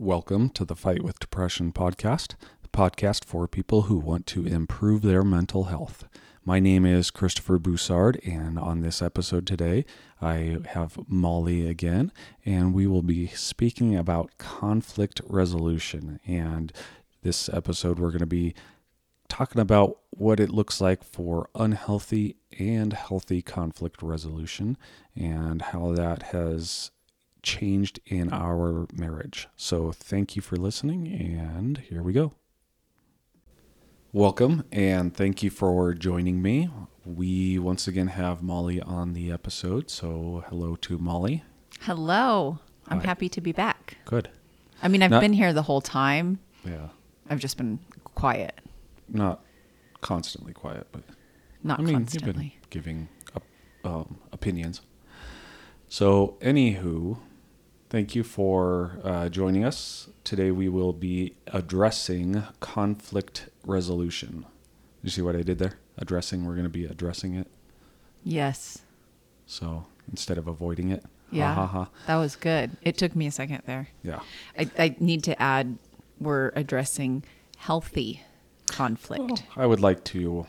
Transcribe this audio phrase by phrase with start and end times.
[0.00, 5.02] Welcome to the Fight with Depression podcast, the podcast for people who want to improve
[5.02, 6.04] their mental health.
[6.44, 9.84] My name is Christopher Boussard, and on this episode today,
[10.22, 12.12] I have Molly again,
[12.46, 16.20] and we will be speaking about conflict resolution.
[16.24, 16.72] And
[17.24, 18.54] this episode, we're going to be
[19.28, 24.76] talking about what it looks like for unhealthy and healthy conflict resolution
[25.16, 26.92] and how that has
[27.42, 29.48] changed in our marriage.
[29.56, 32.32] So, thank you for listening, and here we go.
[34.12, 36.70] Welcome, and thank you for joining me.
[37.04, 41.44] We once again have Molly on the episode, so hello to Molly.
[41.80, 42.58] Hello.
[42.88, 43.06] I'm Hi.
[43.06, 43.98] happy to be back.
[44.06, 44.30] Good.
[44.82, 46.38] I mean, I've Not- been here the whole time.
[46.64, 46.88] Yeah,
[47.28, 48.58] I've just been quiet,
[49.08, 49.44] not
[50.00, 51.02] constantly quiet, but
[51.62, 52.28] not I mean, constantly.
[52.28, 53.42] you've been giving up,
[53.84, 54.80] um, opinions.
[55.88, 57.18] So, anywho,
[57.90, 60.08] thank you for uh, joining us.
[60.24, 64.46] Today we will be addressing conflict resolution.
[65.02, 65.78] You see what I did there?
[65.96, 67.48] Addressing, we're going to be addressing it.
[68.22, 68.78] Yes.
[69.46, 71.04] So, instead of avoiding it.
[71.30, 71.54] Yeah.
[71.54, 71.90] Ha, ha, ha.
[72.06, 72.70] That was good.
[72.82, 73.88] It took me a second there.
[74.02, 74.20] Yeah.
[74.58, 75.78] I, I need to add
[76.20, 77.24] we're addressing
[77.58, 78.22] healthy
[78.70, 79.44] conflict.
[79.56, 80.46] I would like to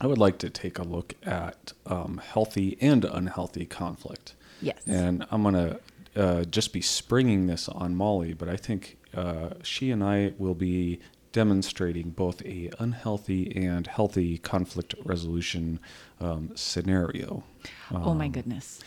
[0.00, 4.34] I would like to take a look at um, healthy and unhealthy conflict.
[4.60, 4.80] Yes.
[4.86, 5.78] And I'm going to
[6.16, 10.54] uh, just be springing this on Molly, but I think uh, she and I will
[10.54, 11.00] be
[11.32, 15.80] demonstrating both a unhealthy and healthy conflict resolution
[16.20, 17.42] um, scenario.
[17.90, 18.80] oh my Um, goodness.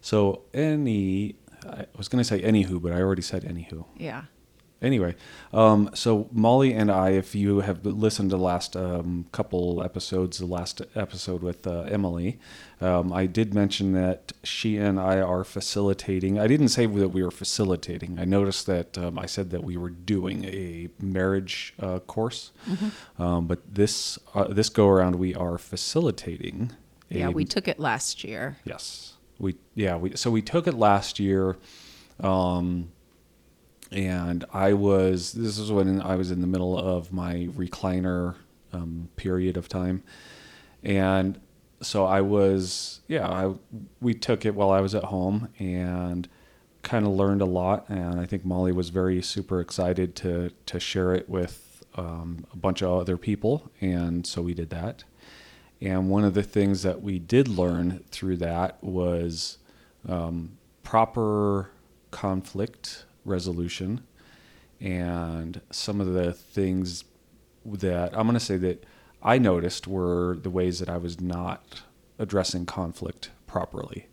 [0.00, 1.34] So any,
[1.68, 3.84] I was going to say anywho, but I already said anywho.
[3.96, 4.22] Yeah.
[4.80, 5.16] Anyway,
[5.52, 10.38] um, so Molly and I, if you have listened to the last um, couple episodes,
[10.38, 12.38] the last episode with uh, Emily,
[12.80, 16.38] um, I did mention that she and I are facilitating.
[16.38, 18.20] I didn't say that we were facilitating.
[18.20, 22.52] I noticed that um, I said that we were doing a marriage uh, course,
[23.18, 26.70] um, but this uh, this go around we are facilitating.
[27.10, 27.28] a Yeah.
[27.30, 28.58] We took it last year.
[28.64, 29.14] Yes.
[29.40, 31.56] We yeah, we so we took it last year.
[32.20, 32.90] Um
[33.90, 38.34] and I was this is when I was in the middle of my recliner
[38.72, 40.02] um, period of time.
[40.82, 41.40] And
[41.80, 43.54] so I was yeah, I
[44.00, 46.28] we took it while I was at home and
[46.82, 50.80] kind of learned a lot and I think Molly was very super excited to to
[50.80, 55.04] share it with um, a bunch of other people and so we did that.
[55.80, 59.58] And one of the things that we did learn through that was
[60.08, 61.70] um, proper
[62.10, 64.02] conflict resolution
[64.80, 67.04] and some of the things
[67.64, 68.84] that I'm going to say that
[69.22, 71.82] I noticed were the ways that I was not
[72.18, 74.06] addressing conflict properly.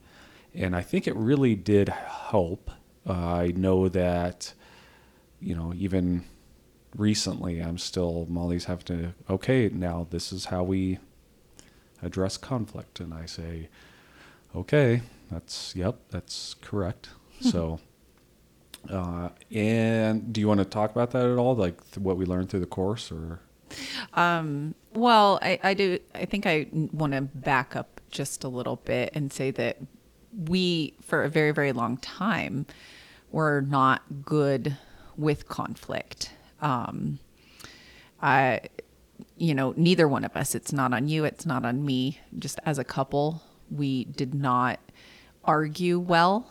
[0.53, 2.71] And I think it really did help.
[3.07, 4.53] Uh, I know that,
[5.39, 6.25] you know, even
[6.95, 10.97] recently, I'm still, Molly's have to, okay, now this is how we
[12.01, 12.99] address conflict.
[12.99, 13.69] And I say,
[14.55, 17.09] okay, that's, yep, that's correct.
[17.41, 17.79] so,
[18.91, 21.55] uh, and do you want to talk about that at all?
[21.55, 23.39] Like th- what we learned through the course or?
[24.13, 25.99] Um, well, I, I do.
[26.13, 29.77] I think I want to back up just a little bit and say that
[30.47, 32.65] we, for a very, very long time,
[33.31, 34.77] were not good
[35.17, 36.31] with conflict.
[36.61, 37.19] Um,
[38.21, 38.61] I,
[39.37, 40.55] you know, neither one of us.
[40.55, 41.25] It's not on you.
[41.25, 42.19] It's not on me.
[42.37, 44.79] Just as a couple, we did not
[45.43, 46.49] argue well,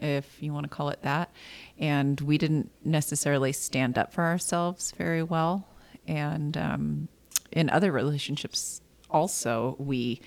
[0.00, 1.30] if you want to call it that,
[1.78, 5.68] and we didn't necessarily stand up for ourselves very well.
[6.06, 7.08] And um,
[7.52, 8.80] in other relationships,
[9.10, 10.20] also, we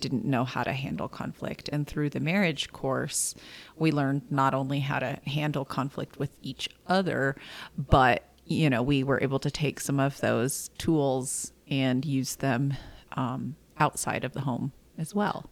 [0.00, 1.68] didn't know how to handle conflict.
[1.72, 3.34] And through the marriage course,
[3.76, 7.36] we learned not only how to handle conflict with each other,
[7.76, 12.74] but you know, we were able to take some of those tools and use them
[13.12, 15.48] um, outside of the home as well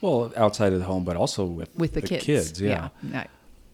[0.00, 2.60] Well, outside of the home, but also with with the, kids.
[2.60, 2.88] yeah.
[3.02, 3.26] yeah.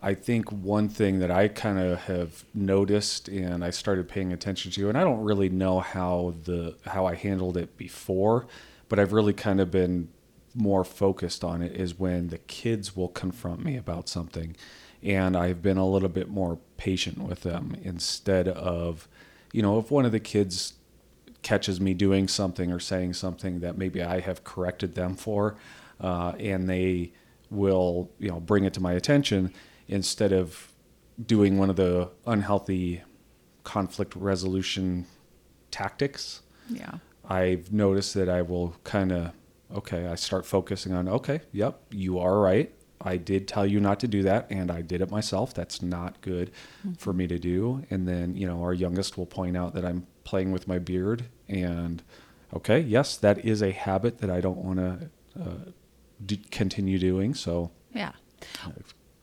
[0.05, 4.71] I think one thing that I kind of have noticed and I started paying attention
[4.73, 8.47] to, and I don't really know how the how I handled it before,
[8.89, 10.09] but I've really kind of been
[10.55, 14.55] more focused on it is when the kids will confront me about something,
[15.03, 19.09] and I've been a little bit more patient with them instead of,
[19.53, 20.75] you know, if one of the kids
[21.43, 25.57] catches me doing something or saying something that maybe I have corrected them for,
[26.01, 27.13] uh, and they
[27.51, 29.53] will, you know, bring it to my attention
[29.89, 30.73] instead of
[31.25, 33.03] doing one of the unhealthy
[33.63, 35.07] conflict resolution
[35.71, 36.43] tactics.
[36.69, 36.99] Yeah.
[37.29, 39.33] I've noticed that I will kind of
[39.75, 42.73] okay, I start focusing on okay, yep, you are right.
[43.01, 45.53] I did tell you not to do that, and I did it myself.
[45.53, 46.51] That's not good
[46.97, 47.85] for me to do.
[47.91, 51.27] And then, you know, our youngest will point out that I'm playing with my beard.
[51.49, 52.03] And
[52.55, 55.71] okay, yes, that is a habit that I don't want to uh,
[56.25, 57.35] d- continue doing.
[57.35, 58.13] So, Yeah.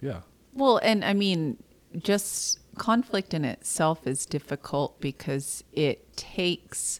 [0.01, 0.21] yeah.
[0.53, 1.57] Well, and I mean,
[1.97, 6.99] just conflict in itself is difficult because it takes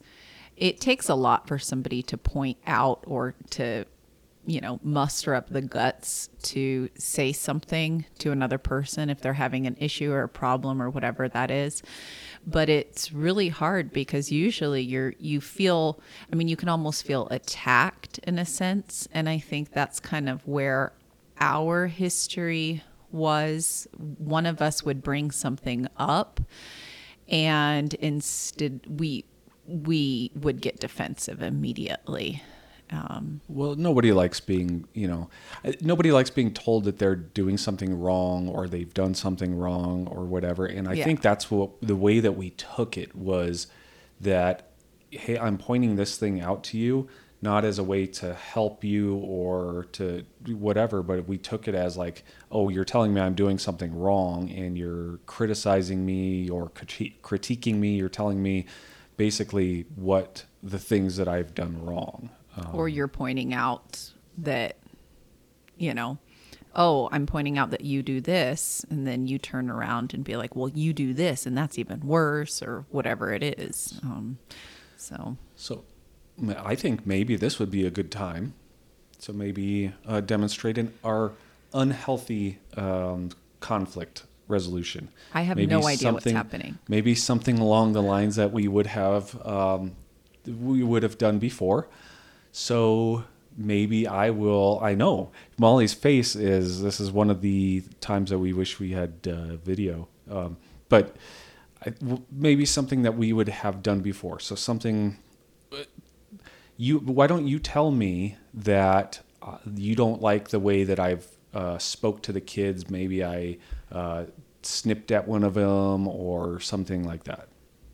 [0.57, 3.85] it takes a lot for somebody to point out or to
[4.45, 9.67] you know muster up the guts to say something to another person if they're having
[9.67, 11.83] an issue or a problem or whatever that is.
[12.45, 15.99] But it's really hard because usually you're you feel
[16.31, 19.07] i mean you can almost feel attacked in a sense.
[19.11, 20.93] And i think that's kind of where
[21.39, 23.87] our history was.
[23.97, 26.39] One of us would bring something up
[27.27, 29.25] and instead we
[29.65, 32.41] we would get defensive immediately
[32.91, 35.29] um, Well, nobody likes being, you know,
[35.63, 40.07] uh, nobody likes being told that they're doing something wrong or they've done something wrong
[40.07, 40.65] or whatever.
[40.65, 41.05] And I Yeah.
[41.05, 43.67] think that's what the way that we took it was
[44.19, 44.67] that,
[45.09, 47.07] hey, I'm pointing this thing out to you,
[47.41, 51.97] not as a way to help you or to whatever, but we took it as
[51.97, 57.13] like, oh, you're telling me I'm doing something wrong and you're criticizing me or criti-
[57.23, 57.95] critiquing me.
[57.95, 58.65] You're telling me
[59.17, 62.29] basically what the things that I've done wrong.
[62.57, 64.77] Um, or you're pointing out that
[65.77, 66.17] you know
[66.75, 70.35] oh i'm pointing out that you do this and then you turn around and be
[70.35, 74.37] like well you do this and that's even worse or whatever it is um,
[74.97, 75.83] so So
[76.57, 78.53] I think maybe this would be a good time
[79.21, 81.33] to maybe uh, demonstrate an, our
[81.73, 85.09] unhealthy um, conflict resolution.
[85.33, 86.77] I have Maybe no idea what's happening.
[86.87, 89.91] Maybe something along the lines that we would have um,
[90.45, 91.87] we would have done before.
[92.51, 93.23] So
[93.57, 94.79] maybe I will.
[94.81, 96.81] I know Molly's face is.
[96.81, 100.57] This is one of the times that we wish we had uh, video, um,
[100.89, 101.15] but
[101.85, 104.39] I, w- maybe something that we would have done before.
[104.39, 105.17] So something.
[106.77, 106.99] You.
[106.99, 111.77] Why don't you tell me that uh, you don't like the way that I've uh,
[111.77, 112.89] spoke to the kids?
[112.89, 113.57] Maybe I
[113.91, 114.25] uh,
[114.63, 117.47] snipped at one of them or something like that.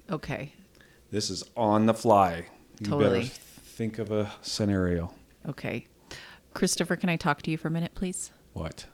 [0.10, 0.54] okay
[1.12, 2.46] This is on the fly.
[2.80, 3.32] You Totally.
[3.78, 5.14] Think of a scenario.
[5.48, 5.86] okay
[6.54, 8.86] christopher can i talk to you for a minute please What?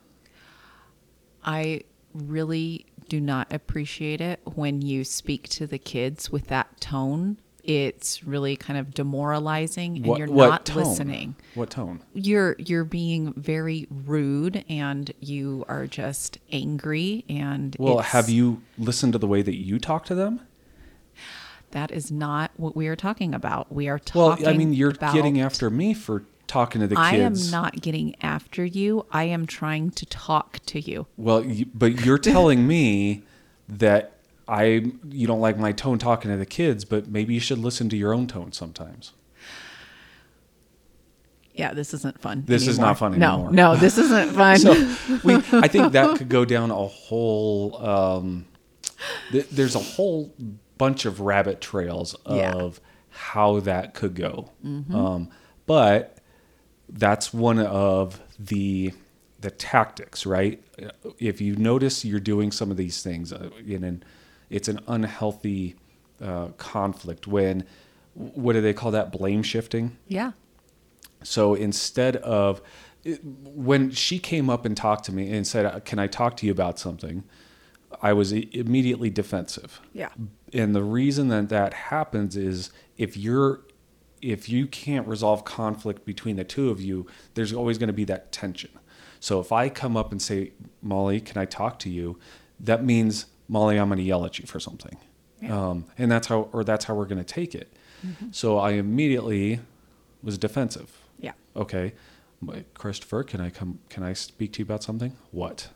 [1.45, 1.81] I
[2.13, 7.37] really do not appreciate it when you speak to the kids with that tone.
[7.65, 10.83] It's really kind of demoralizing and what, you're what not tone?
[10.83, 11.35] listening.
[11.55, 12.01] What tone?
[12.13, 19.13] You're you're being very rude and you are just angry and Well, have you listened
[19.13, 20.41] to the way that you talk to them?
[21.73, 23.71] That is not what we are talking about.
[23.71, 24.45] We are talking.
[24.45, 27.07] Well, I mean, you're about, getting after me for talking to the kids.
[27.07, 29.05] I am not getting after you.
[29.11, 31.07] I am trying to talk to you.
[31.17, 33.23] Well, you, but you're telling me
[33.67, 34.13] that
[34.47, 37.89] I you don't like my tone talking to the kids, but maybe you should listen
[37.89, 39.13] to your own tone sometimes.
[41.55, 42.43] Yeah, this isn't fun.
[42.47, 43.47] This is not fun no.
[43.49, 44.57] No, this isn't fun.
[44.57, 44.73] so
[45.23, 48.45] we i think that could go down a whole um
[49.31, 50.33] th- there's a whole
[50.77, 52.87] bunch of rabbit trails of Yeah.
[53.09, 55.29] how that could go um
[55.65, 56.17] but
[56.89, 58.93] that's one of the
[59.39, 60.63] the tactics right
[61.19, 64.03] if you notice you're doing some of these things uh, in an
[64.49, 65.75] it's an unhealthy
[66.21, 67.63] uh, conflict when
[68.13, 70.31] what do they call that blame shifting yeah.
[71.23, 72.61] so instead of
[73.43, 76.53] when she came up and talked to me and said, "Can I talk to you
[76.53, 77.23] about something?"
[78.01, 79.81] I was immediately defensive.
[79.93, 80.09] Yeah.
[80.53, 83.61] And the reason that that happens is if you're
[84.21, 88.05] if you can't resolve conflict between the two of you, there's always going to be
[88.05, 88.69] that tension.
[89.19, 92.17] So if I come up and say, "Molly, can I talk to you?"
[92.59, 94.97] that means Molly, I'm going to yell at you for something.
[95.41, 95.57] Yeah.
[95.69, 97.73] Um, and that's how or that's how we're going to take it.
[98.05, 98.33] Mhm.
[98.33, 99.59] So I immediately
[100.21, 101.33] was defensive Yeah.
[101.55, 101.93] okay
[102.73, 105.69] christopher can i come can i speak to you about something what.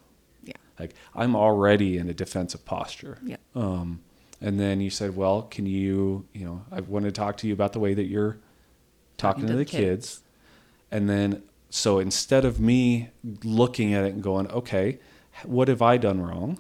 [0.79, 3.17] Like i'm already in a defensive posture.
[3.23, 3.37] Yeah.
[3.55, 4.01] um
[4.41, 7.53] and then you said well can you you know i want to talk to you
[7.53, 8.37] about the way that you're
[9.17, 10.21] talking, to, the, kids.
[10.91, 13.09] and then so instead of me
[13.43, 14.99] looking at it and going okay
[15.43, 16.59] what have i done wrong?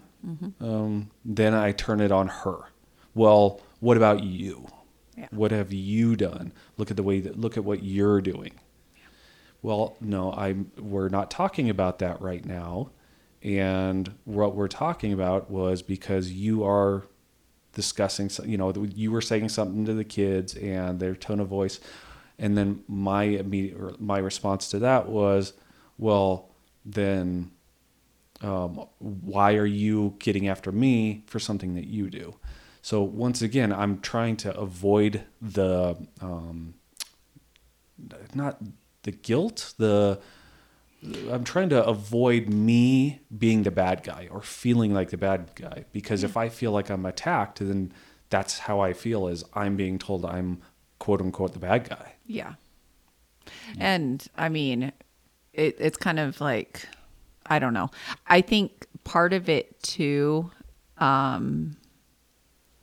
[0.59, 2.57] Um, then i turn it on her.
[3.13, 4.67] Well what about you?
[5.15, 5.27] Yeah.
[5.31, 6.51] what have you done?
[6.77, 8.51] Look at the way that look at what you're doing.
[9.63, 10.71] Well, no, I'm.
[10.77, 12.91] We're not talking about that right now,
[13.47, 17.03] and what we're talking about was because you are
[17.71, 18.29] discussing.
[18.43, 21.79] You know, you were saying something to the kids and their tone of voice,
[22.37, 25.53] and then my immediate my response to that was,
[25.97, 26.49] well,
[26.85, 27.51] then
[28.41, 32.35] um, why are you getting after me for something that you do?
[32.81, 36.73] So once again, I'm trying to avoid the um,
[38.35, 38.61] not
[39.03, 40.19] the guilt, the
[41.03, 45.85] I'm trying to avoid me being the bad guy or feeling like the bad guy
[45.91, 47.93] because if I feel like I'm attacked, then
[48.29, 50.61] that's how I feel is I'm being told I'm
[50.99, 52.15] quote unquote the bad guy.
[52.25, 52.53] Yeah.
[53.77, 54.91] And I mean,
[55.53, 56.87] it, it's kind of like,
[57.45, 57.89] I don't know.
[58.27, 60.51] I think part of it too,
[60.97, 61.77] um,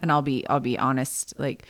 [0.01, 1.65] and I'll be, I'll be honest, like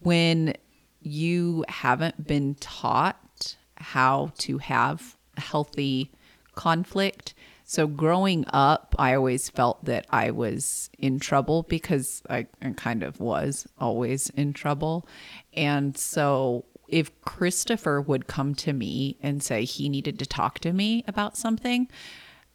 [0.00, 0.54] when
[1.00, 6.12] you haven't been taught how to have healthy
[6.54, 7.34] conflict.
[7.64, 13.20] So growing up, I always felt that I was in trouble because I kind of
[13.20, 15.08] was always in trouble.
[15.54, 20.72] And so if Christopher would come to me and say he needed to talk to
[20.72, 21.88] me about something,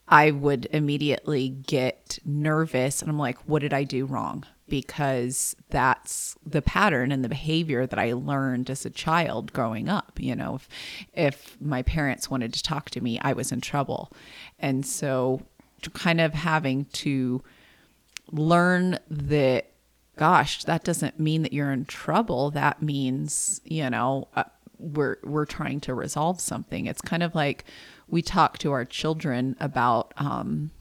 [0.07, 4.45] I would immediately get nervous and I'm like, what did I do wrong?
[4.69, 10.19] Because that's the pattern and the behavior that I learned as a child growing up.
[10.19, 10.69] You know, if,
[11.13, 14.11] if my parents wanted to talk to me, I was in trouble.
[14.59, 15.41] And so,
[15.93, 17.41] kind of having to
[18.31, 19.71] learn that,
[20.17, 22.51] gosh, that doesn't mean that you're in trouble.
[22.51, 24.43] That means, you know, uh,
[24.77, 26.85] we're we're trying to resolve something.
[26.85, 27.65] It's kind of like
[28.07, 30.71] we talk to our children about um,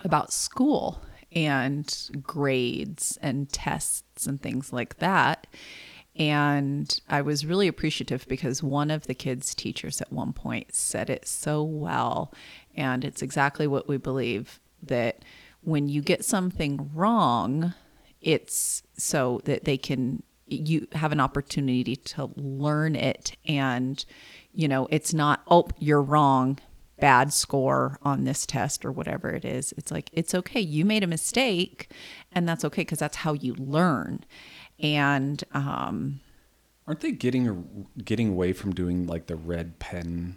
[0.00, 1.02] about school
[1.34, 5.46] and grades and tests and things like that.
[6.16, 11.10] And I was really appreciative because one of the kids' teachers at one point said
[11.10, 12.32] it so well.
[12.76, 15.24] And it's exactly what we believe that
[15.62, 17.74] when you get something wrong,
[18.20, 23.36] it's so that they can, you have an opportunity to learn it.
[23.46, 24.04] And,
[24.52, 26.60] you know, it's not, oh, you're wrong
[27.04, 29.74] bad score on this test or whatever it is.
[29.76, 30.60] It's like, it's okay.
[30.60, 31.90] You made a mistake,
[32.32, 34.24] and that's okay because that's how you learn.
[34.80, 36.20] And, um,
[36.86, 40.36] Aren't they getting getting away from doing like the red pen?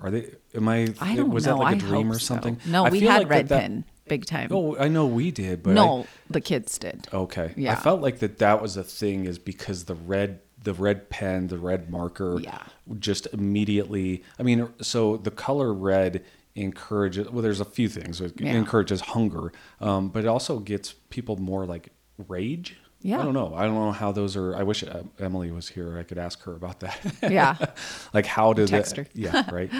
[0.00, 0.34] Are they?
[0.54, 0.94] Am I?
[1.00, 1.58] I don't was know.
[1.58, 2.58] that like a I dream or something?
[2.64, 2.70] So.
[2.70, 4.48] No, I we had like red that, pen big time.
[4.52, 7.06] Oh, I know we did, but I- no, the kids did.
[7.12, 7.54] Okay.
[7.56, 7.72] yeah.
[7.72, 11.46] I felt like that that was a thing is because the red the red pen,
[11.48, 12.62] the red marker Yeah.
[12.98, 16.24] just immediately I mean so the color red
[16.56, 18.52] encourages well there's a few things it Yeah.
[18.54, 21.90] encourages hunger um, but it also gets people more like
[22.28, 23.20] rage Yeah.
[23.20, 25.98] I don't know I don't know how those are I wish uh, Emily was here
[25.98, 27.56] I could ask her about that Yeah.
[28.14, 29.70] like how did Text that yeah right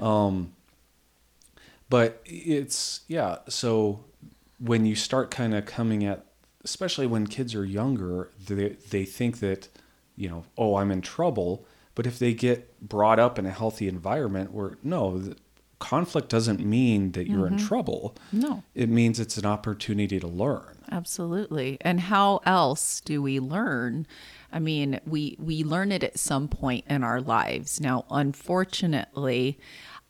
[0.00, 0.52] um
[1.88, 4.04] but it's yeah so
[4.58, 6.26] when you start kind of coming at
[6.64, 9.68] especially when kids are younger they they think that
[10.16, 13.88] you know oh i'm in trouble but if they get brought up in a healthy
[13.88, 15.36] environment where no the,
[15.78, 18.62] conflict doesn't mean that you're in trouble No.
[18.74, 21.78] it means it's an opportunity to learn Absolutely.
[21.80, 24.06] And how else do we learn?
[24.52, 27.80] I mean, we we learn it at some point in our lives.
[27.80, 29.58] Now, unfortunately,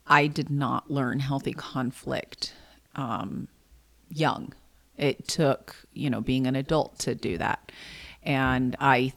[0.06, 2.52] I did not learn healthy conflict
[2.94, 3.48] um,
[4.08, 4.52] young.
[4.96, 7.72] It took, you know, being an adult to do that.
[8.22, 9.12] And I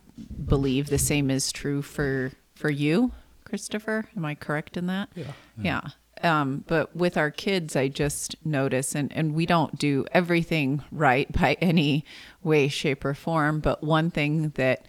[0.46, 3.12] believe the same is true for for you,
[3.46, 4.06] Christopher.
[4.16, 5.10] Am I correct in that?
[5.16, 5.32] Yeah.
[5.62, 5.82] Yeah.
[6.22, 11.32] Um, but with our kids, I just notice, and, and we don't do everything right
[11.32, 12.04] by any
[12.44, 13.62] way, shape, or form.
[13.62, 14.86] But one thing that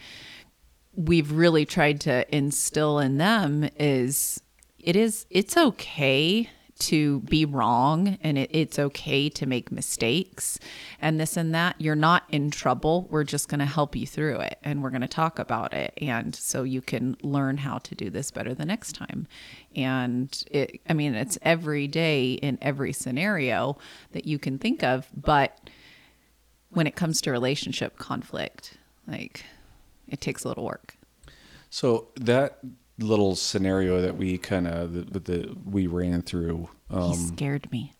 [0.94, 4.40] we've really tried to instill in them is
[4.78, 10.58] it is it's okay to be wrong and it, it's okay to make mistakes
[11.00, 13.06] and this and that you're not in trouble.
[13.10, 15.92] We're just going to help you through it and we're going to talk about it.
[15.98, 19.26] And so you can learn how to do this better the next time.
[19.76, 23.78] And it i mean it's every day in every scenario
[24.12, 25.70] that you can think of but
[26.70, 29.44] when it comes to relationship conflict like
[30.10, 30.96] it takes a little work.
[31.70, 32.58] So that
[33.00, 37.94] little scenario that we kind of that, the we ran through, he um, scared me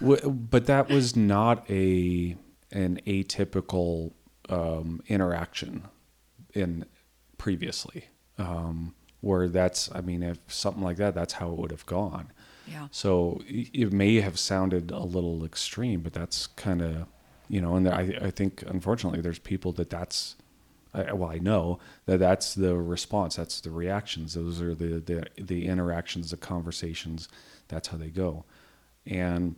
[0.00, 2.36] w- but that was not a
[2.72, 4.12] an atypical
[4.48, 5.88] um, interaction
[6.54, 6.84] in
[7.38, 8.06] previously,
[8.38, 12.32] um, where that's I mean if something like that, that's how it would have gone.
[12.66, 12.88] Yeah.
[12.90, 17.06] So it may have sounded a little extreme, but that's kind of
[17.48, 20.36] you know, and I I think unfortunately there's people that that's
[20.92, 23.36] I, well, I know that that's the response.
[23.36, 24.34] That's the reactions.
[24.34, 27.28] Those are the, the the interactions, the conversations.
[27.68, 28.44] That's how they go,
[29.06, 29.56] and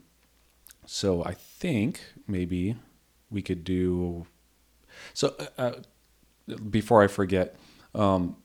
[0.87, 2.77] so I think maybe
[3.31, 4.27] we could do.
[5.15, 5.73] So uh,
[6.49, 7.57] uh, before I forget,
[7.95, 8.37] um,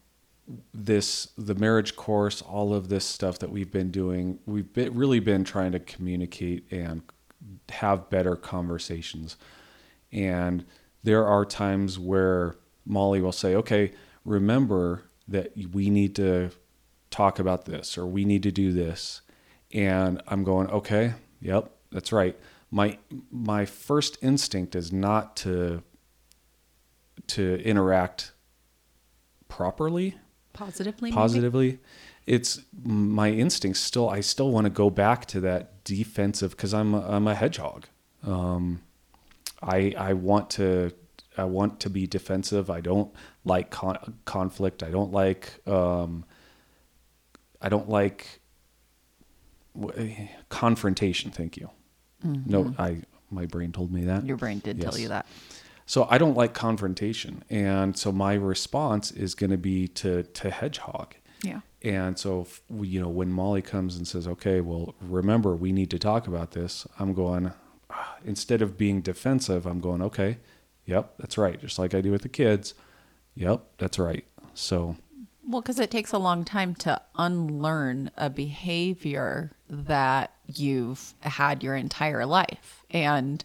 [0.73, 5.19] this the marriage course, all of this stuff that we've been doing, we've been, really
[5.19, 7.01] been trying to communicate and
[7.69, 9.35] have better conversations.
[10.11, 10.65] And
[11.03, 12.55] there are times where
[12.87, 13.91] Molly will say, "Okay,
[14.25, 16.51] remember that we need to
[17.09, 19.21] talk about this or we need to do this."
[19.73, 22.37] And I'm going, "Okay, yep, that's right."
[22.71, 22.97] My
[23.31, 25.83] my first instinct is not to
[27.27, 28.31] to interact
[29.47, 30.15] properly
[30.53, 31.09] Positively.
[31.09, 31.15] maybe?
[31.15, 31.79] positively
[32.25, 36.93] it's my instincts still i still want to go back to that defensive because i'm
[36.93, 37.87] a, i'm a hedgehog
[38.23, 38.81] um,
[39.61, 40.91] i i want to
[41.39, 42.69] i want to be defensive.
[42.69, 43.13] I don't
[43.45, 44.83] like con- conflict.
[44.83, 46.25] I don't like um,
[47.61, 48.39] i don't like
[49.79, 51.31] w- confrontation.
[51.31, 51.69] Thank you.
[52.23, 54.25] No i my brain told me that.
[54.25, 55.25] Your brain did tell you that.
[55.85, 60.49] so I don't like confrontation, and so my response is going to be to to
[60.49, 61.15] hedgehog.
[61.43, 61.59] Yeah.
[61.83, 65.89] And so if you know when Molly comes and says, "Okay, well, remember we need
[65.91, 67.51] to talk about this," I'm going
[67.91, 70.37] ah, instead of being defensive, I'm going, "Okay,
[70.87, 72.73] yep, that's right," just like I do with the kids.
[73.35, 74.25] Yep, that's right.
[74.55, 74.95] So
[75.47, 81.75] Well, because it takes a long time to unlearn a behavior that you've had your
[81.75, 82.83] entire life.
[82.89, 83.43] And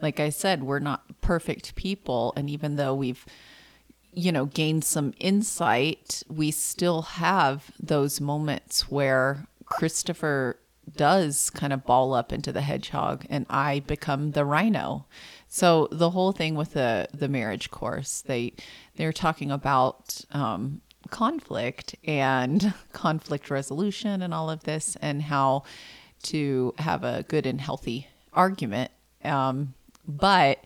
[0.00, 2.32] like I said, we're not perfect people.
[2.36, 3.24] And even though we've,
[4.12, 10.58] you know, gained some insight, we still have those moments where Christopher
[10.96, 15.06] does kind of ball up into the hedgehog and I become the rhino.
[15.48, 18.52] So the whole thing with the the marriage course, they
[18.96, 25.64] they're talking about um, conflict and conflict resolution and all of this and how
[26.24, 28.90] to have a good and healthy argument.
[29.24, 29.74] Um,
[30.06, 30.58] but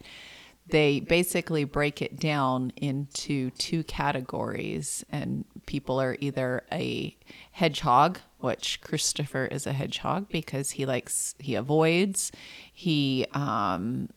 [0.68, 7.16] they basically break it down into two categories and people are either a
[7.50, 12.30] hedgehog which christopher is a hedgehog because he likes he avoids
[12.72, 14.08] he um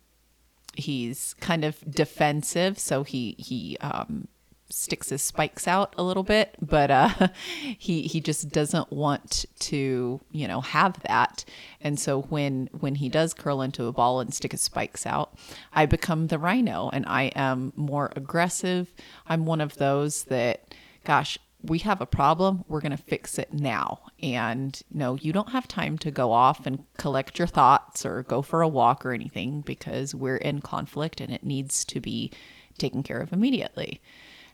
[0.78, 4.28] he's kind of defensive so he he um
[4.70, 7.28] sticks his spikes out a little bit but uh
[7.78, 11.46] he he just doesn't want to you know have that.
[11.82, 15.38] And so when when he does curl into a ball and stick his spikes out
[15.74, 18.94] i become the rhino and i am more aggressive.
[19.28, 21.38] I'm one of those that gosh
[21.70, 24.00] we have a problem we're going to fix it now.
[24.22, 28.42] And no you don't have time to go off and collect your thoughts or go
[28.42, 32.32] for a walk or anything because we're in conflict and it needs to be
[32.78, 34.02] taken care of immediately.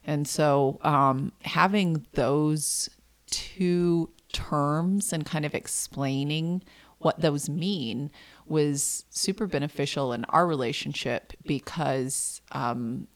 [0.05, 2.89] And so um, having those
[3.29, 6.63] two terms and kind of explaining
[6.99, 8.11] what those mean
[8.45, 13.07] was super beneficial in our relationship because um,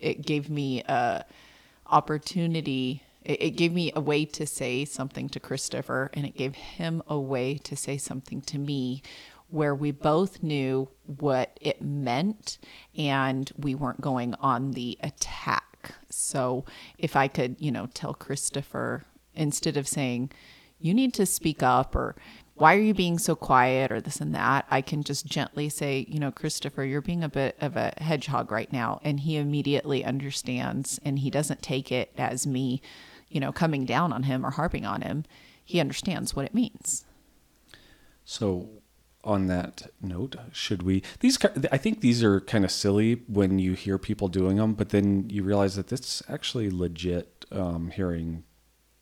[0.00, 1.24] it gave me a
[1.86, 6.54] opportunity it, it gave me a way to say something to christopher and it gave
[6.54, 9.02] him a way to say something to me
[9.54, 12.58] where we both knew what it meant
[12.96, 15.94] and we weren't going on the attack.
[16.10, 16.64] So
[16.98, 20.30] if i could you know tell christopher instead of saying
[20.78, 22.16] you need to speak up or
[22.54, 23.92] why are you being so quiet?
[23.92, 27.28] or this and that i can just gently say you know christopher you're being a
[27.28, 32.10] bit of a hedgehog right now and he immediately understands and he doesn't take it
[32.16, 32.80] as me
[33.34, 35.24] you know coming down on him or harping on him
[35.64, 37.04] he understands what it means
[38.24, 38.68] So,
[39.22, 41.02] on that note, should we?
[41.20, 41.38] These,
[41.72, 45.28] I think these are kind of silly when you hear people doing them, but then
[45.30, 47.30] you realize that it's actually legit.
[47.52, 48.42] Um, hearing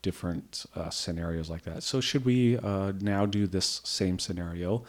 [0.03, 1.83] different uh, scenarios like that.
[1.83, 4.83] So, should we uh, now do this same scenario?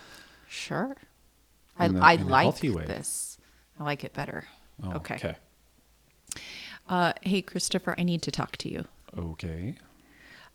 [0.49, 0.97] sure
[1.79, 3.37] i, In a- I like this
[3.79, 4.45] i like it better
[4.83, 5.35] Oh, okay Okay.
[6.89, 8.85] uh, hey christopher i need to talk to you
[9.17, 9.75] Okay.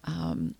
[0.04, 0.54] Um,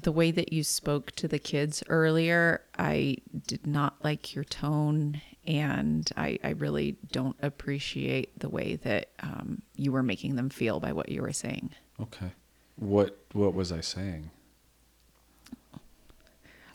[0.00, 5.20] the way that you spoke to the kids earlier, I did not like your tone,
[5.46, 10.80] and I, I really don't appreciate the way that um, you were making them feel
[10.80, 11.70] by what you were saying.
[12.00, 12.32] Okay.
[12.76, 14.30] What What was I saying?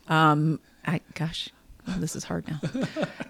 [0.08, 1.50] Um, I gosh,
[1.98, 2.60] this is hard now.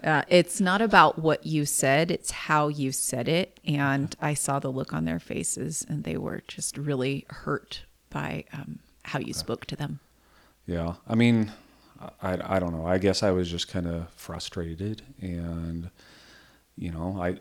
[0.04, 4.60] uh, it's not about what you said; it's how you said it, and I saw
[4.60, 9.34] the look on their faces, and they were just really hurt by um, how you
[9.34, 10.00] spoke to them.
[10.65, 10.95] Yeah.
[11.08, 11.52] I mean,
[12.22, 12.86] I, I don't know.
[12.86, 15.89] I guess I was just kind of frustrated and,
[16.78, 17.39] you know, I,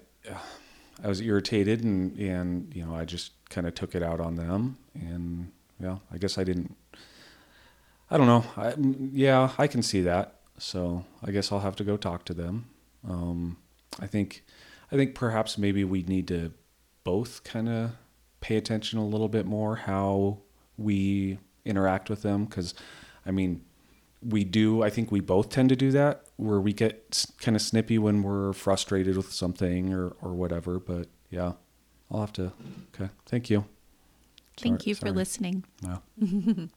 [1.03, 4.37] I was irritated and, and, you know, I just kind of took it out on
[4.37, 6.75] them and, yeah, I guess I didn't,
[8.11, 8.45] I don't know.
[8.57, 8.75] I,
[9.13, 10.38] yeah, I can see that.
[10.59, 12.67] So I guess I'll have to go talk to them.
[13.09, 13.57] Um,
[14.01, 14.45] I think,
[14.93, 16.53] I think perhaps maybe we need to
[17.05, 17.93] both kind of
[18.41, 20.39] pay attention a little bit more how
[20.77, 22.75] we interact with them because
[23.27, 23.63] I mean
[24.23, 27.63] we do I think we both tend to do that where we get kind of
[27.63, 31.53] snippy when we're frustrated with something or or whatever but yeah
[32.11, 32.53] I'll have to
[32.95, 33.65] okay thank you
[34.57, 35.13] Thank Sorry- you for sorry.
[35.13, 35.65] listening.
[35.83, 36.03] no.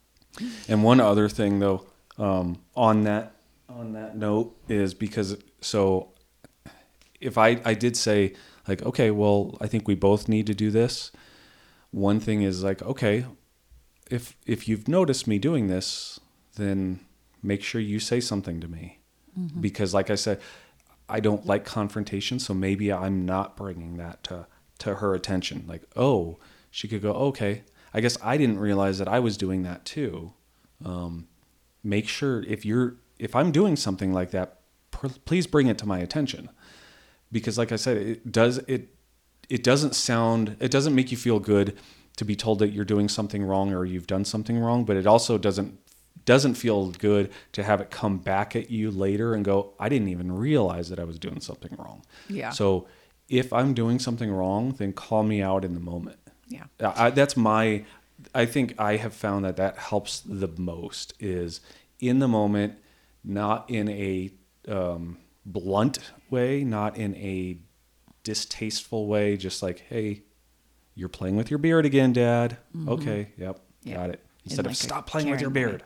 [0.67, 1.85] and one other thing though,
[2.19, 3.33] um, on that
[3.77, 6.09] on that note is because so
[7.19, 8.33] if I I did say
[8.67, 11.11] like okay, well I think we both need to do this.
[11.91, 13.25] One thing is like okay,
[14.09, 16.19] if if you've noticed me doing this,
[16.55, 16.99] then
[17.43, 18.99] make sure you say something to me
[19.59, 20.39] because like I said,
[21.07, 24.47] I don't like confrontation, so maybe I'm not bringing that to
[24.79, 25.65] to her attention.
[25.67, 27.63] Like, oh, she could go, okay.
[27.93, 30.33] I guess I didn't realize that I was doing that too.
[30.83, 31.27] Um,
[31.83, 35.85] make sure if you're if I'm doing something like that, pr- please bring it to
[35.85, 36.49] my attention
[37.31, 38.95] because, like I said, it does it
[39.47, 41.77] it doesn't sound it doesn't make you feel good
[42.17, 45.05] to be told that you're doing something wrong or you've done something wrong, but it
[45.05, 45.77] also doesn't
[46.25, 50.09] doesn't feel good to have it come back at you later and go, I didn't
[50.09, 52.03] even realize that I was doing something wrong.
[52.27, 52.49] Yeah.
[52.49, 52.87] So
[53.29, 56.17] if I'm doing something wrong, then call me out in the moment.
[56.47, 56.65] Yeah.
[56.79, 57.85] I, that's my.
[58.35, 61.61] I think I have found that that helps the most is
[61.99, 62.77] in the moment,
[63.23, 64.31] not in a
[64.67, 67.57] um, blunt way, not in a
[68.23, 69.37] distasteful way.
[69.37, 70.23] Just like, hey,
[70.95, 72.57] you're playing with your beard again, Dad.
[72.87, 73.93] Okay, yep, Mm-hmm.
[73.93, 74.25] Got it.
[74.45, 75.53] Instead like of stop playing with your way.
[75.53, 75.83] beard.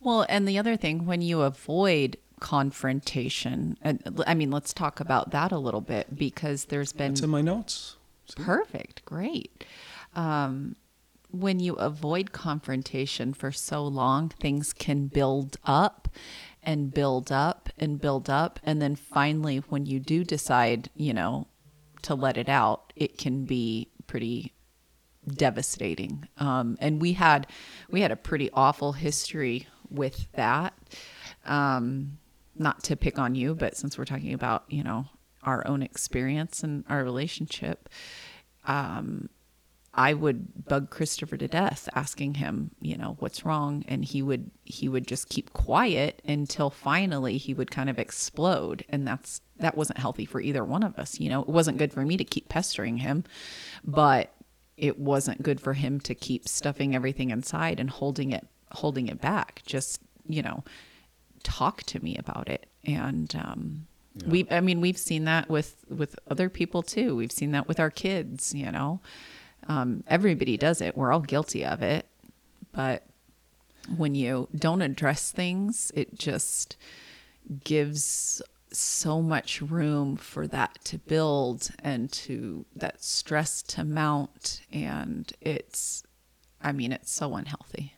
[0.00, 5.30] Well, and the other thing, when you avoid confrontation, and I mean, let's talk about
[5.30, 7.96] that a little bit because there's been It's in my notes.
[8.26, 8.42] See?
[8.42, 9.04] Perfect.
[9.04, 9.64] Great.
[10.14, 10.76] Um,
[11.30, 16.08] when you avoid confrontation for so long, things can build up
[16.62, 18.60] and build up and build up.
[18.62, 21.46] And then finally, when you do decide, you know,
[22.02, 24.54] to let it out, it can be pretty
[25.26, 26.28] devastating.
[26.38, 27.46] Um, and we had
[27.90, 30.74] we had a pretty awful history with that.
[31.44, 32.18] Um,
[32.56, 35.06] not to pick on you, but since we're talking about you know
[35.42, 37.88] our own experience and our relationship,
[38.66, 39.28] um,
[39.92, 44.50] I would bug Christopher to death, asking him, you know, what's wrong, and he would
[44.64, 49.76] he would just keep quiet until finally he would kind of explode, and that's that
[49.76, 51.18] wasn't healthy for either one of us.
[51.18, 53.24] You know, it wasn't good for me to keep pestering him,
[53.84, 54.32] but
[54.76, 59.20] it wasn't good for him to keep stuffing everything inside and holding it holding it
[59.20, 59.62] back.
[59.66, 60.62] Just you know,
[61.42, 63.86] talk to me about it, and um,
[64.24, 67.16] we I mean we've seen that with with other people too.
[67.16, 68.54] We've seen that with our kids.
[68.54, 69.00] You know
[69.70, 70.96] um, everybody does it.
[70.96, 72.06] We're all guilty of it.
[72.72, 73.04] But
[73.96, 76.76] when you don't address things, it just
[77.62, 84.60] gives so much room for that to build and to that stress to mount.
[84.72, 86.02] And it's,
[86.60, 87.94] I mean, it's so unhealthy.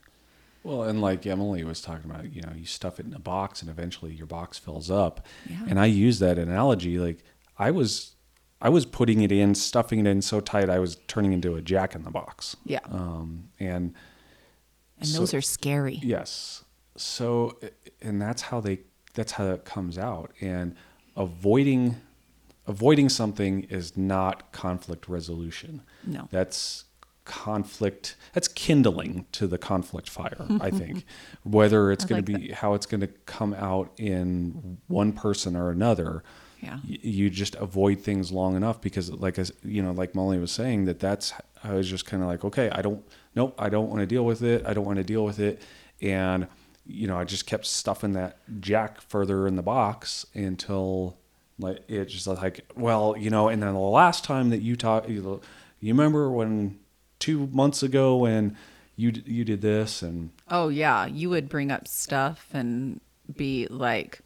[0.65, 3.63] Well, and like Emily was talking about, you know, you stuff it in a box
[3.63, 5.27] and eventually your box fills up.
[5.49, 5.65] Yeah.
[5.69, 6.99] And I use that analogy.
[6.99, 7.25] Like
[7.59, 8.15] I was,
[8.63, 11.61] I was putting it in, stuffing it in so tight, I was turning into a
[11.61, 12.57] jack in the box.
[12.65, 12.79] Yeah.
[12.91, 13.93] Um, and
[14.99, 15.99] And so- those are scary.
[16.03, 16.65] yes,
[16.97, 17.59] so
[18.01, 18.81] and that's how they,
[19.15, 20.33] that's how it comes out.
[20.41, 20.77] And
[21.17, 21.97] avoiding,
[22.69, 25.83] avoiding something is not conflict resolution.
[26.07, 26.29] No.
[26.31, 26.85] That's
[27.25, 31.05] conflict that's kindling to the conflict fire i think
[31.45, 35.55] whether it's going like to be how it's going to come out in one person
[35.55, 36.25] or another
[36.63, 36.79] Yeah.
[36.89, 40.53] y- you just avoid things long enough because like as you know like molly was
[40.53, 41.33] saying that that's
[41.65, 44.25] i was just kind of like okay i don't nope i don't want to deal
[44.25, 45.61] with it i don't want to deal with it
[46.01, 46.47] and
[46.87, 51.17] you know i just kept stuffing that jack further in the box until
[51.59, 55.09] like it just like well you know and then the last time that you talk
[55.09, 55.41] you,
[55.81, 56.79] you remember when
[57.19, 58.57] two months ago when
[58.97, 63.01] you you did this and Oh yeah, you would bring up stuff and
[63.35, 64.21] be like,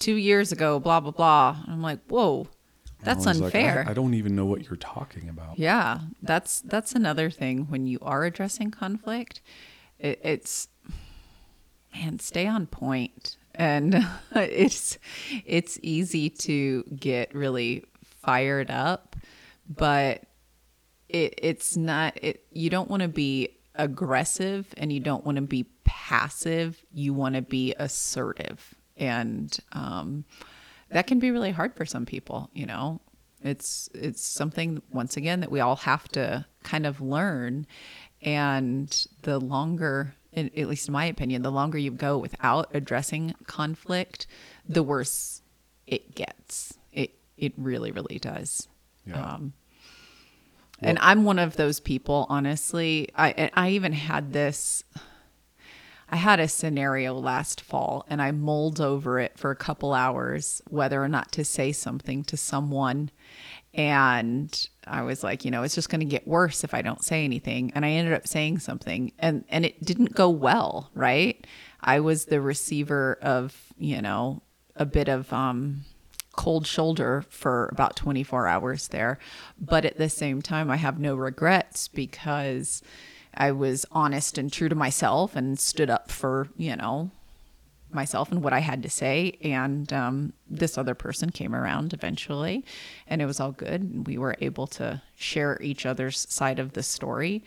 [0.00, 1.56] two years ago, blah blah blah.
[1.68, 2.48] I'm like, whoa,
[3.04, 3.84] that's I was like, unfair.
[3.86, 7.86] I, I don't even know what you're talking about yeah, that's that's another thing when
[7.86, 9.40] you are addressing conflict.
[10.00, 10.66] It, it's
[11.94, 13.12] man, stay on point.
[13.12, 14.98] point, and it's
[15.46, 19.14] it's easy to get really fired up,
[19.68, 20.24] but
[21.10, 25.42] it it's not it you don't want to be aggressive and you don't want to
[25.42, 30.24] be passive you want to be assertive and um
[30.90, 33.00] that can be really hard for some people you know
[33.42, 37.66] it's it's something once again that we all have to kind of learn
[38.22, 43.34] and the longer in, at least in my opinion the longer you go without addressing
[43.46, 44.26] conflict
[44.68, 45.42] the worse
[45.86, 48.68] it gets it it really really does
[49.06, 49.34] Yeah.
[49.34, 49.54] um
[50.82, 53.10] and I'm one of those people, honestly.
[53.14, 54.82] I I even had this.
[56.12, 60.60] I had a scenario last fall, and I mulled over it for a couple hours
[60.68, 63.10] whether or not to say something to someone.
[63.72, 67.04] And I was like, you know, it's just going to get worse if I don't
[67.04, 67.70] say anything.
[67.76, 71.46] And I ended up saying something, and and it didn't go well, right?
[71.80, 74.42] I was the receiver of, you know,
[74.74, 75.84] a bit of um
[76.36, 79.18] cold shoulder for about 24 hours there.
[79.60, 82.82] But at the same time, I have no regrets because
[83.34, 87.10] I was honest and true to myself and stood up for, you know,
[87.92, 89.38] myself and what I had to say.
[89.42, 92.64] And um, this other person came around eventually,
[93.06, 93.82] and it was all good.
[93.82, 97.44] And we were able to share each other's side of the story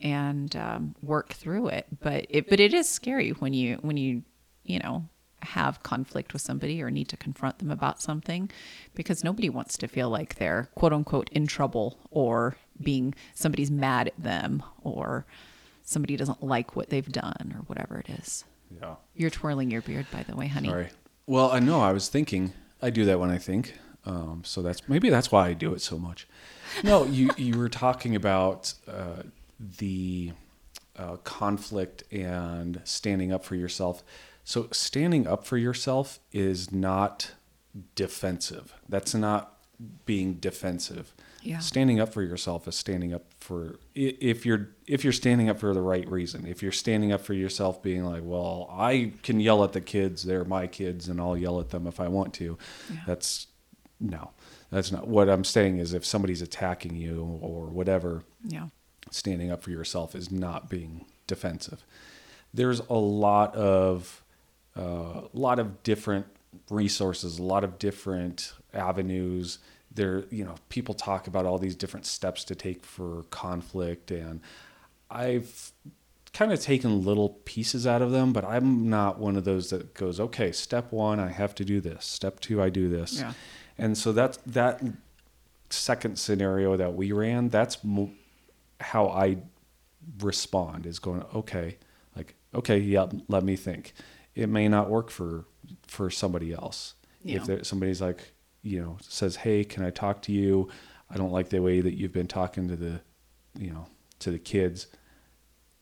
[0.00, 1.86] and um, work through it.
[2.00, 4.22] But it, but it is scary when you when you
[4.64, 5.04] you know
[5.42, 8.50] have conflict with somebody or need to confront them about something
[8.94, 14.08] because nobody wants to feel like they're quote unquote in trouble or being somebody's mad
[14.08, 15.26] at them or
[15.82, 18.44] somebody doesn't like what they've done or whatever it is.
[18.80, 18.96] Yeah.
[19.14, 20.68] You're twirling your beard, by the way, honey.
[20.68, 20.88] Sorry.
[21.26, 21.80] Well, I know.
[21.80, 22.52] I was thinking.
[22.80, 23.74] I do that when I think.
[24.06, 26.26] Um, so that's maybe that's why I do it so much.
[26.82, 29.22] No, you you were talking about uh,
[29.78, 30.32] the
[30.96, 34.02] uh, conflict and standing up for yourself.
[34.44, 37.32] So standing up for yourself is not
[37.94, 38.74] defensive.
[38.88, 39.58] That's not
[40.06, 41.14] being defensive.
[41.42, 41.58] Yeah.
[41.58, 45.72] Standing up for yourself is standing up for if you're if you're standing up for
[45.72, 46.46] the right reason.
[46.46, 50.22] If you're standing up for yourself being like, "Well, I can yell at the kids,
[50.22, 52.58] they're my kids and I'll yell at them if I want to."
[52.92, 53.00] Yeah.
[53.06, 53.46] That's
[53.98, 54.30] no.
[54.70, 58.68] That's not what I'm saying is if somebody's attacking you or whatever, Yeah.
[59.10, 61.84] standing up for yourself is not being defensive.
[62.52, 64.22] There's a lot of
[64.76, 66.26] a uh, lot of different
[66.70, 69.58] resources, a lot of different avenues.
[69.92, 74.40] There, you know, people talk about all these different steps to take for conflict, and
[75.10, 75.72] I've
[76.32, 79.94] kind of taken little pieces out of them, but I'm not one of those that
[79.94, 82.04] goes, okay, step one, I have to do this.
[82.04, 83.18] Step two, I do this.
[83.18, 83.32] Yeah.
[83.78, 84.80] And so that's that
[85.70, 87.48] second scenario that we ran.
[87.48, 88.12] That's mo-
[88.80, 89.38] how I
[90.20, 91.78] respond is going, okay,
[92.14, 93.92] like, okay, yeah, let me think.
[94.36, 95.46] It may not work for,
[95.86, 96.94] for somebody else.
[97.24, 97.36] Yeah.
[97.38, 100.68] If there, somebody's like, you know, says, Hey, can I talk to you?
[101.10, 103.00] I don't like the way that you've been talking to the,
[103.58, 103.86] you know,
[104.20, 104.86] to the kids.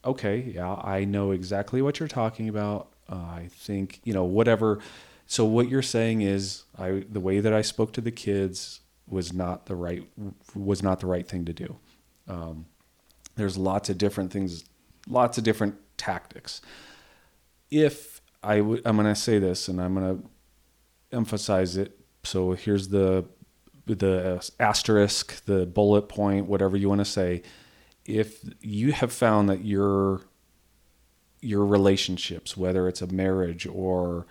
[0.05, 0.53] Okay.
[0.55, 0.75] Yeah.
[0.75, 2.93] I know exactly what you're talking about.
[3.11, 4.79] Uh, I think, you know, whatever.
[5.27, 9.33] So what you're saying is I, the way that I spoke to the kids was
[9.33, 10.05] not the right,
[10.55, 11.77] was not the right thing to do.
[12.27, 12.67] Um,
[13.37, 14.65] there's lots of different things,
[15.09, 16.61] lots of different tactics.
[17.71, 21.98] If I, I'm going to say this and I'm going to emphasize it.
[22.23, 23.25] So here's the
[23.87, 27.43] the asterisk, the bullet point, whatever you want to say.
[28.05, 30.23] If you have found that your
[31.41, 34.27] your relationships, whether it's a marriage or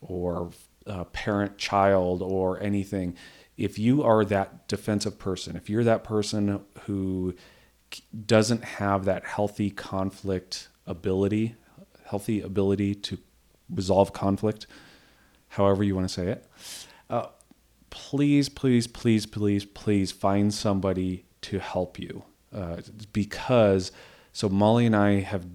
[0.00, 0.50] or
[0.86, 3.16] a parent child or anything,
[3.56, 7.34] if you are that defensive person, if you're that person who
[8.26, 11.54] doesn't have that healthy conflict ability,
[12.06, 13.18] healthy ability to
[13.70, 14.66] resolve conflict,
[15.48, 16.46] however you want to say it,
[17.12, 17.28] uh,
[17.90, 22.24] please, please, please, please, please find somebody to help you.
[22.52, 22.78] Uh,
[23.12, 23.92] because,
[24.32, 25.46] so Molly and I have,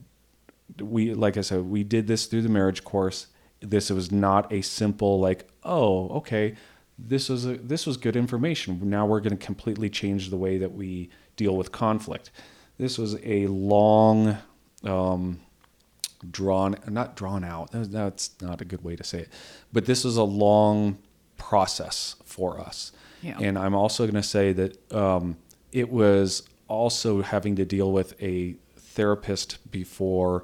[0.80, 3.28] we, like I said, we did this through the marriage course.
[3.60, 6.56] This was not a simple, like, oh, okay,
[7.00, 8.80] this was a, this was good information.
[8.88, 12.30] Now we're going to completely change the way that we deal with conflict.
[12.78, 14.38] This was a long,
[14.84, 15.40] um,
[16.32, 19.30] drawn not drawn out that's not a good way to say it
[19.72, 20.98] but this was a long
[21.38, 22.92] process for us.
[23.22, 23.38] Yeah.
[23.40, 25.38] and i'm also going to say that um,
[25.72, 30.44] it was also having to deal with a therapist before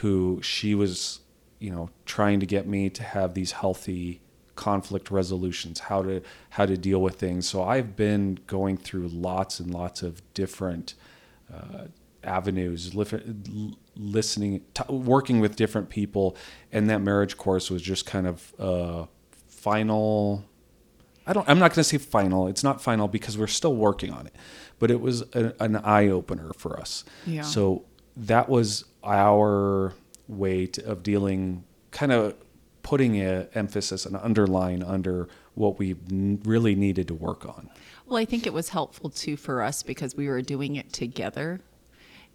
[0.00, 1.20] who she was
[1.58, 4.22] you know trying to get me to have these healthy
[4.54, 7.46] conflict resolutions how to how to deal with things.
[7.48, 10.94] So i've been going through lots and lots of different
[11.52, 11.86] uh,
[12.24, 16.36] avenues, li- listening, t- working with different people,
[16.72, 19.06] and that marriage course was just kind of uh,
[19.56, 20.44] final.
[21.26, 21.48] I don't.
[21.48, 22.46] I'm not going to say final.
[22.46, 24.34] It's not final because we're still working on it,
[24.78, 27.04] but it was a, an eye opener for us.
[27.26, 27.42] Yeah.
[27.42, 27.84] So
[28.16, 29.92] that was our
[30.28, 32.34] way to, of dealing, kind of
[32.82, 37.68] putting a emphasis, an underline under what we really needed to work on.
[38.06, 41.60] Well, I think it was helpful too for us because we were doing it together.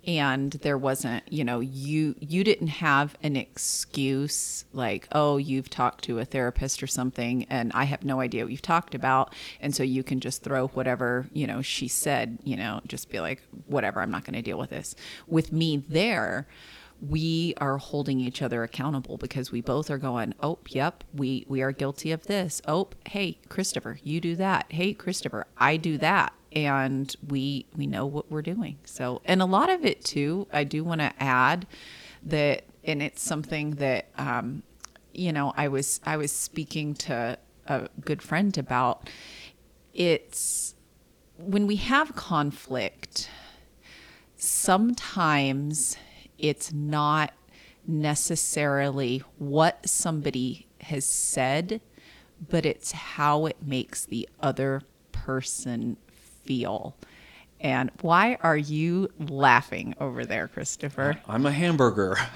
[0.06, 6.04] And there wasn't you know you you didn't have an excuse like oh you've talked
[6.04, 9.76] to a therapist or something and i have no idea what you've talked about and
[9.76, 13.42] so you can just throw whatever you know she said you know just be like
[13.68, 14.96] whatever i'm not going to deal with this.
[15.28, 16.48] With me there
[17.02, 21.62] we are holding each other accountable because we both are going oh yep we we
[21.62, 22.62] are guilty of this.
[22.68, 24.66] Oh hey christopher you do that.
[24.70, 28.78] Hey christopher i do that and we we know what we're doing.
[28.86, 31.66] So and a lot of it too i do want to add
[32.24, 34.64] that and it's something that um
[35.14, 37.38] you know i was i was speaking to
[37.68, 39.10] a good friend about.
[39.94, 40.76] It's
[41.38, 43.30] when we have conflict
[44.36, 45.98] sometimes
[46.38, 47.34] it's not
[47.86, 51.80] necessarily what somebody has said,
[52.50, 55.98] but it's how it makes the other person
[56.44, 56.96] feel.
[57.60, 61.18] And why are you laughing over there, Christopher?
[61.28, 62.18] I'm a hamburger.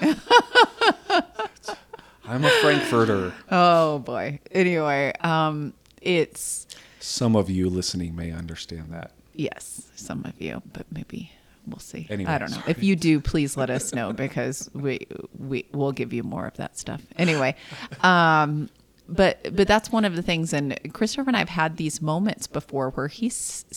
[2.28, 3.32] I'm a Frankfurter.
[3.50, 4.40] Oh boy.
[4.50, 6.66] Anyway, um, it's
[7.00, 9.12] Some of you listening may understand that.
[9.34, 11.30] yes, some of you, but maybe
[11.66, 12.06] we'll see.
[12.10, 12.56] Anyway, I don't know.
[12.58, 12.70] sorry.
[12.70, 15.06] If you do, please let us know because we
[15.38, 17.00] we will give you more of that stuff.
[17.16, 17.54] Anyway,
[18.02, 18.68] um,
[19.08, 20.52] but but that's one of the things.
[20.52, 23.30] And Christopher and I've had these moments before where he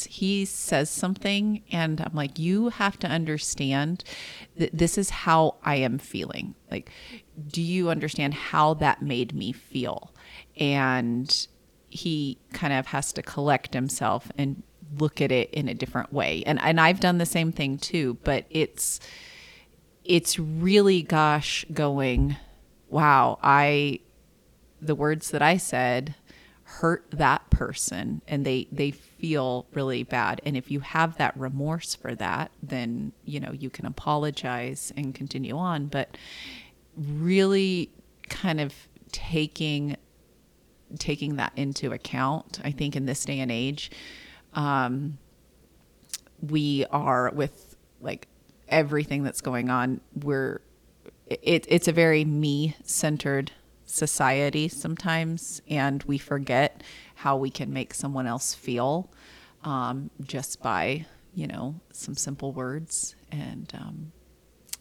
[0.08, 4.04] he says something, and I'm like, you have to understand
[4.58, 6.56] that this is how I am feeling.
[6.72, 6.92] Like,
[7.48, 10.13] do you understand how that made me feel?
[10.58, 11.48] And
[11.89, 14.63] he kind of has to collect himself and
[14.98, 16.44] look at it in a different way.
[16.46, 19.00] And and I've done the same thing too, but it's
[20.04, 22.36] it's really gosh going,
[22.88, 24.00] wow, I
[24.82, 26.15] the words that I said
[26.63, 30.39] hurt that person and they they feel really bad.
[30.46, 35.15] And if you have that remorse for that then you know you can apologize and
[35.15, 35.88] continue on.
[35.88, 36.18] But
[36.96, 37.92] really
[38.30, 38.74] kind of
[39.12, 39.96] taking
[40.98, 43.92] taking that into account i think in this day and age
[44.54, 45.20] um,
[46.42, 48.28] we are with like
[48.68, 50.62] everything that's going on we're
[51.28, 53.52] it, it's a very me centered
[53.89, 56.84] society sometimes and we forget
[57.15, 59.10] how we can make someone else feel
[59.63, 64.12] um, just by you know some simple words and um,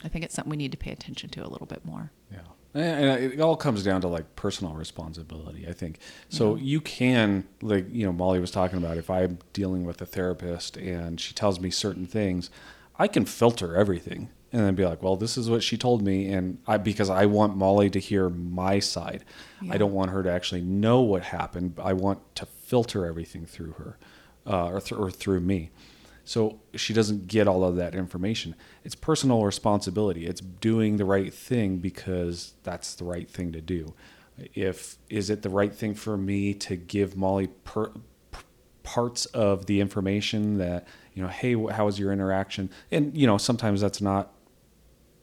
[0.04, 2.38] i think it's something we need to pay attention to a little bit more Yeah.
[2.74, 5.98] And it all comes down to like personal responsibility, I think.
[6.28, 10.06] So you can, like, you know, Molly was talking about if I'm dealing with a
[10.06, 12.50] therapist and she tells me certain things,
[12.98, 16.32] I can filter everything and then be like, well, this is what she told me.
[16.32, 19.24] And I, because I want Molly to hear my side,
[19.60, 19.74] Yeah.
[19.74, 21.74] I don't want her to actually know what happened.
[21.82, 23.98] I want to filter everything through her
[24.46, 25.70] uh, or, th- or through me.
[26.24, 28.54] So she doesn't get all of that information.
[28.84, 30.26] It's personal responsibility.
[30.26, 33.94] It's doing the right thing because that's the right thing to do.
[34.54, 37.92] If is it the right thing for me to give Molly per,
[38.82, 42.70] parts of the information that you know, hey, how was your interaction?
[42.90, 44.32] And you know, sometimes that's not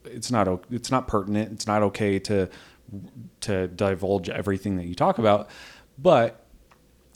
[0.08, 1.52] it's not it's not pertinent.
[1.52, 2.50] It's not okay to
[3.42, 5.50] to divulge everything that you talk about,
[5.98, 6.46] but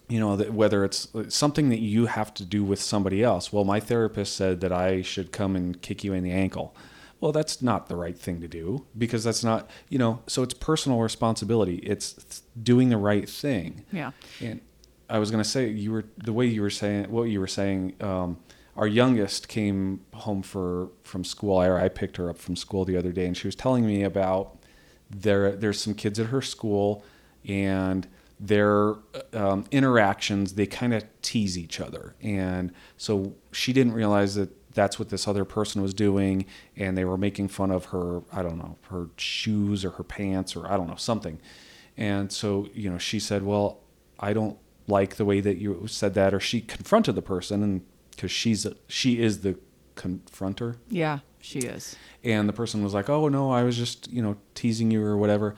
[0.08, 3.54] you know that whether it's something that you have to do with somebody else.
[3.54, 6.76] Well my therapist said that i should come and kick you in the ankle.
[7.22, 10.54] Well that's not the right thing to do because that's not you know so it's
[10.54, 11.76] personal responsibility.
[11.78, 13.86] It's doing the right thing.
[13.92, 14.12] Yeah.
[14.42, 14.62] And
[15.10, 17.48] i was going to say you were the way you were saying what you were
[17.48, 18.38] saying um,
[18.80, 21.58] our youngest came home for from school.
[21.58, 24.04] I, I picked her up from school the other day and she was telling me
[24.04, 24.58] about
[25.10, 27.04] there there's some kids at her school
[27.46, 28.08] and
[28.40, 28.96] their
[29.34, 32.16] um, interactions they kind of tease each other.
[32.22, 36.46] And so she didn't realize that that's what this other person was doing
[36.78, 40.56] and they were making fun of her i don't know her shoes or her pants
[40.56, 41.38] or i don't know something.
[41.98, 43.82] And so you know she said well
[44.22, 47.82] i don't like the way that you said that or she confronted the person and
[48.20, 49.58] because she's a, she is the
[49.96, 54.22] confronter yeah she is and the person was like, "Oh no, I was just you
[54.22, 55.56] know teasing you or whatever."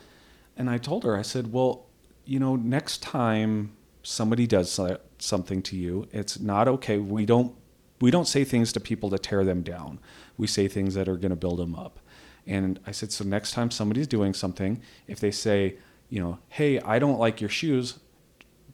[0.56, 1.88] And I told her, I said, "Well,
[2.26, 4.80] you know, next time somebody does
[5.18, 6.98] something to you, it's not okay.
[6.98, 7.56] We don't
[8.00, 10.00] we don't say things to people to tear them down.
[10.38, 12.00] We say things that are going to build them up."
[12.46, 15.78] And I said, "So next time somebody's doing something, if they say,
[16.10, 18.00] you know, hey, I don't like your shoes,"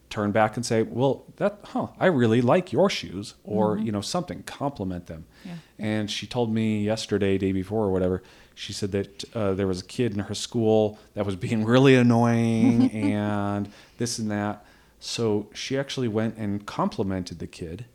[0.09, 4.01] turn back and say, "Well, that huh, I really like your shoes," or you know
[4.01, 5.25] something, compliment them.
[5.45, 5.55] Yeah.
[5.79, 8.23] And she told me yesterday, day before or whatever,
[8.55, 11.95] she said that uh, there was a kid in her school that was being really
[11.95, 14.65] annoying and this and that.
[14.99, 17.85] So she actually went and complimented the kid,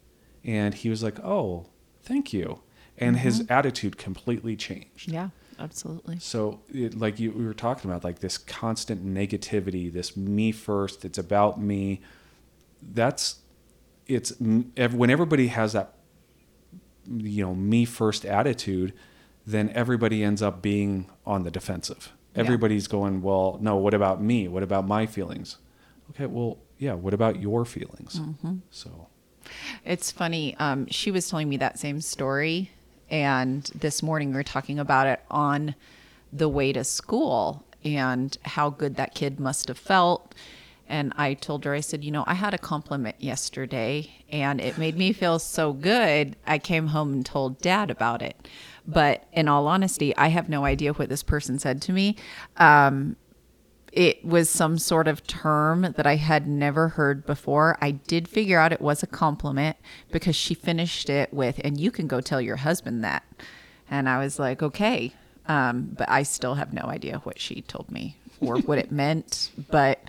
[0.45, 1.67] and he was like, "Oh,
[2.03, 2.61] thank you."
[2.99, 5.11] and his attitude completely changed.
[5.11, 5.31] Yeah,
[5.63, 6.19] absolutely.
[6.19, 11.05] So, it, like you we were talking about, like this constant negativity, this me first,
[11.05, 12.01] it's about me.
[12.83, 13.37] That's
[14.07, 15.95] it's when everybody has that,
[17.07, 18.93] you know, me first attitude,
[19.47, 22.13] then everybody ends up being on the defensive.
[22.35, 22.41] Yeah.
[22.41, 24.49] Everybody's going, well, no, what about me?
[24.49, 25.59] What about my feelings?
[26.11, 28.21] Okay, well, yeah, what about your feelings?
[28.71, 29.09] So,
[29.85, 30.57] It's funny.
[30.57, 32.71] Um, she was telling me that same story,
[33.13, 35.75] and this morning we were talking about it on
[36.33, 40.35] the way to school and how good that kid must have felt.
[40.89, 44.79] And I told her, I said, you know, I had a compliment yesterday, and it
[44.79, 46.37] made me feel so good.
[46.47, 48.49] I came home and told dad about it.
[48.87, 52.17] But in all honesty, I have no idea what this person said to me.
[52.57, 53.17] Um,
[53.93, 57.77] it was some sort of term that I had never heard before.
[57.81, 59.77] I did figure out it was a compliment
[60.11, 63.23] because she finished it with, and you can go tell your husband that.
[63.91, 65.13] And I was like, okay.
[65.47, 69.51] Um, but I still have no idea what she told me or what it meant.
[69.71, 70.03] But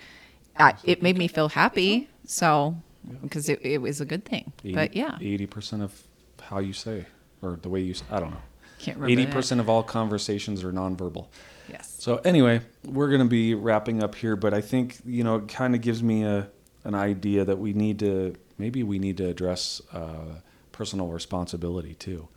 [0.57, 2.07] I, it made me feel happy.
[2.25, 2.77] So,
[3.21, 4.53] because it, it was a good thing.
[4.63, 6.03] but yeah, eighty percent of
[6.41, 7.05] how you say
[7.41, 8.37] or the way you, I don't know.
[8.79, 9.33] Can't remember Eighty that.
[9.33, 11.27] percent of all conversations are nonverbal.
[12.03, 15.47] So anyway, we're going to be wrapping up here, but I think you know it
[15.47, 16.49] kind of gives me a
[16.83, 20.41] an idea that we need to maybe we need to address uh,
[20.73, 22.27] personal responsibility too.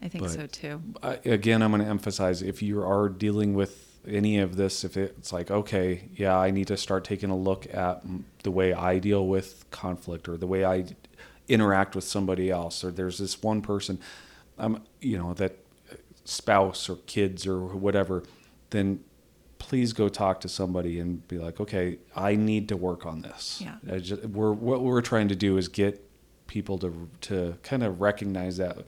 [0.00, 0.80] I think But- so too.
[1.02, 4.96] I, again, I'm going to emphasize if you are dealing with any of this, if
[4.96, 8.04] it's like okay, yeah, I need to start taking a look at
[8.44, 10.84] the way I deal with conflict or the way I
[11.48, 13.98] interact with somebody else, or there's this one person,
[14.56, 15.56] um, you know, that
[16.24, 18.22] spouse or kids or whatever,
[18.70, 19.00] then
[19.58, 23.60] please go talk to somebody and be like, okay, I need to work on this.
[23.62, 23.76] Yeah.
[23.92, 26.04] I just, we're what we're trying to do is get
[26.46, 28.78] people to to kind of recognize that,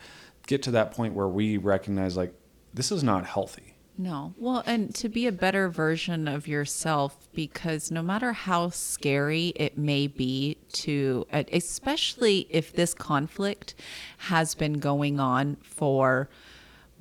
[0.46, 2.34] get to that point where we recognize like
[2.74, 3.72] this is not healthy.
[3.98, 4.32] No.
[4.38, 9.76] Well, and to be a better version of yourself, because no matter how scary it
[9.76, 13.74] may be to, especially if this conflict
[14.16, 16.30] has been going on for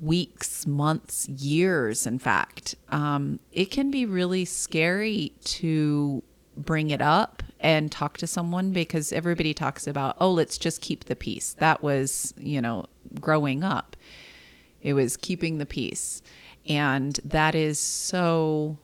[0.02, 6.22] weeks, months, years, in fact, um, it can be really scary to
[6.56, 11.04] bring it up and talk to someone because everybody talks about, oh, let's just keep
[11.04, 11.54] the peace.
[11.54, 12.86] That was, you know,
[13.20, 13.96] growing up.
[14.82, 16.20] It was keeping the peace.
[16.66, 18.78] And that is so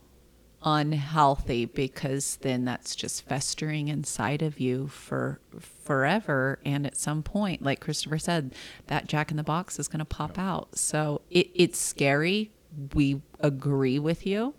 [0.63, 6.59] unhealthy because then that's just festering inside of you for forever.
[6.65, 8.53] And at some point like christopher said
[8.87, 10.77] that jack in the box is going to pop out.
[10.77, 12.51] So it, it's scary.
[12.93, 14.53] We agree with you.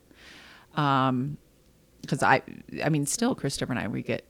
[0.74, 1.36] Um
[2.00, 2.40] because i
[2.82, 4.24] i mean still christopher and i we get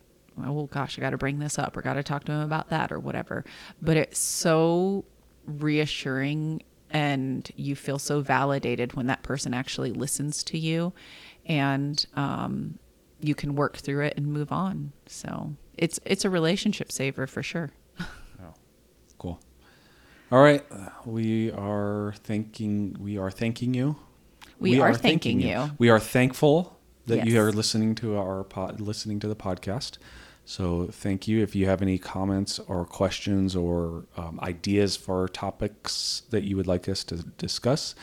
[0.45, 2.71] oh gosh i got to bring this up or got to talk to him about
[2.71, 3.45] that or whatever.
[3.81, 5.05] But it's so
[5.47, 10.93] reassuring and you feel so validated when that person actually listens to you
[11.47, 12.79] and um,
[13.21, 17.43] you can work through it and move on so it's it's a relationship saver for
[17.43, 17.71] sure
[18.01, 18.55] oh,
[19.19, 19.39] Cool.
[20.33, 20.65] All right,
[21.05, 23.97] we are thanking we are thanking you.
[24.61, 25.73] We are thanking you.
[25.79, 29.99] We are thankful that you are listening to our pod, listening to the podcast.
[30.45, 31.43] So thank you.
[31.43, 36.67] If you have any comments or questions or um, ideas for topics that you would
[36.67, 37.95] like us to discuss,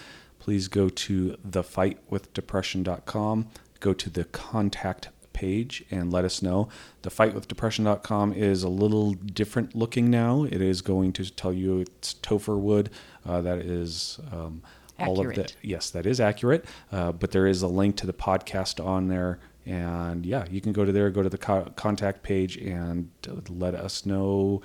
[0.47, 3.49] please go to thefightwithdepression.com.
[3.81, 6.69] Go to the contact page and let us know.
[7.03, 10.45] Thefightwithdepression.com is a little different looking now.
[10.45, 12.91] It is going to tell you it's Topher wood.
[13.25, 14.63] Uh, that is um,
[14.97, 16.63] all of the yes, that is accurate.
[16.93, 20.71] Uh, but there is a link to the podcast on there, and yeah, you can
[20.71, 23.09] go to there, go to the co- contact page, and
[23.49, 24.61] let us know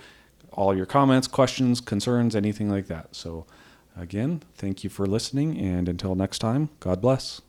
[0.52, 3.16] all your comments, questions, concerns, anything like that.
[3.16, 3.46] So,
[3.96, 7.40] again, thank you for listening, and until next time, God bless.